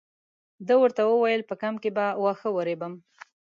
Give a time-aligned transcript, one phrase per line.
[0.67, 2.93] ده ورته وویل په کمپ کې به واښه ورېبم.